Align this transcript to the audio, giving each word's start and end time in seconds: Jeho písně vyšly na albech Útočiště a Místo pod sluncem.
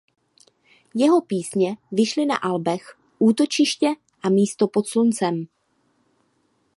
Jeho 0.95 1.21
písně 1.21 1.77
vyšly 1.91 2.25
na 2.25 2.35
albech 2.37 2.97
Útočiště 3.19 3.87
a 4.23 4.29
Místo 4.29 4.67
pod 4.67 4.87
sluncem. 4.87 5.45